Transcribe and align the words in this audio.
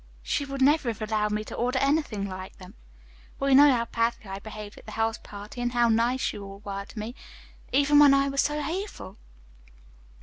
She 0.23 0.45
would 0.45 0.63
never 0.63 0.89
have 0.89 0.99
allowed 1.03 1.31
me 1.31 1.43
to 1.43 1.53
order 1.53 1.77
anything 1.77 2.27
like 2.27 2.57
them. 2.57 2.73
Well, 3.37 3.51
you 3.51 3.55
know 3.55 3.69
how 3.71 3.85
badly 3.85 4.31
I 4.31 4.39
behaved 4.39 4.79
at 4.79 4.87
the 4.87 4.93
house 4.93 5.19
party, 5.19 5.61
and 5.61 5.73
how 5.73 5.89
nice 5.89 6.33
you 6.33 6.43
all 6.43 6.59
were 6.65 6.85
to 6.85 6.97
me, 6.97 7.13
even 7.71 7.99
when 7.99 8.11
I 8.11 8.27
was 8.27 8.41
so 8.41 8.63
hateful. 8.63 9.17